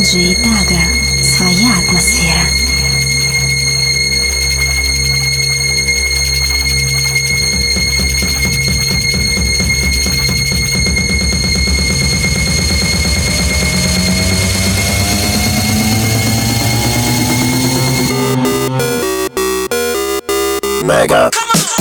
Фуджи 0.00 0.30
и 0.30 0.34
своя 1.22 1.78
атмосфера. 1.78 2.48
Мега. 20.82 21.30
Come 21.30 21.50
on. 21.52 21.79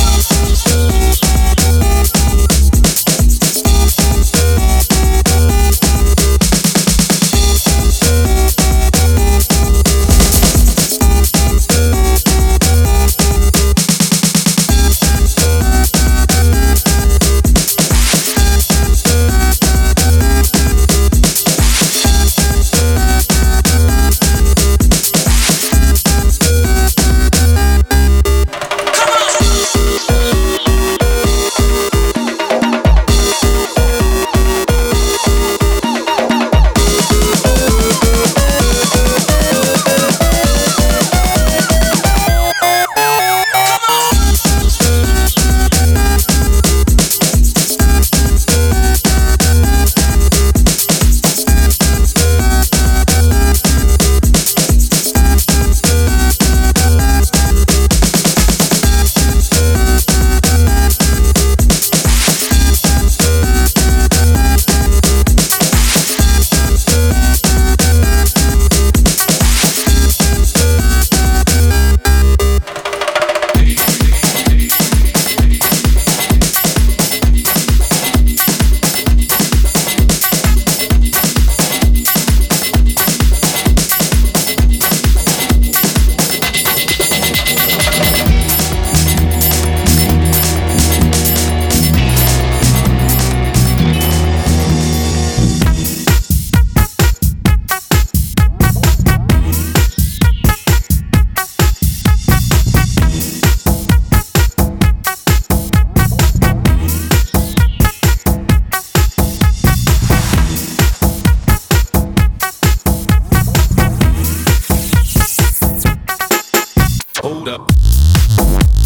hold 117.30 117.48
up. 117.48 118.79